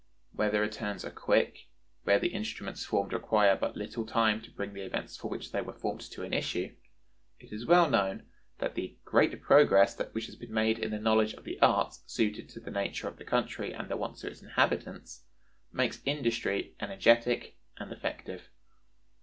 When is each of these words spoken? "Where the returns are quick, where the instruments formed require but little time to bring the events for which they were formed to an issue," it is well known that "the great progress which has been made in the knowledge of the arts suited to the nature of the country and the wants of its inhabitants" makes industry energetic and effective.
"Where 0.31 0.49
the 0.49 0.59
returns 0.59 1.05
are 1.05 1.11
quick, 1.11 1.67
where 2.05 2.17
the 2.17 2.29
instruments 2.33 2.83
formed 2.83 3.13
require 3.13 3.55
but 3.55 3.77
little 3.77 4.03
time 4.03 4.41
to 4.41 4.49
bring 4.49 4.73
the 4.73 4.81
events 4.81 5.15
for 5.15 5.29
which 5.29 5.51
they 5.51 5.61
were 5.61 5.77
formed 5.77 6.01
to 6.09 6.23
an 6.23 6.33
issue," 6.33 6.75
it 7.39 7.53
is 7.53 7.67
well 7.67 7.87
known 7.87 8.25
that 8.57 8.73
"the 8.73 8.97
great 9.05 9.39
progress 9.43 9.95
which 10.13 10.25
has 10.25 10.35
been 10.35 10.51
made 10.55 10.79
in 10.79 10.89
the 10.89 10.97
knowledge 10.97 11.35
of 11.35 11.43
the 11.43 11.59
arts 11.61 12.01
suited 12.07 12.49
to 12.49 12.59
the 12.59 12.71
nature 12.71 13.07
of 13.07 13.17
the 13.17 13.23
country 13.25 13.73
and 13.73 13.89
the 13.91 13.95
wants 13.95 14.23
of 14.23 14.31
its 14.31 14.41
inhabitants" 14.41 15.25
makes 15.71 16.01
industry 16.03 16.73
energetic 16.79 17.59
and 17.77 17.91
effective. 17.93 18.49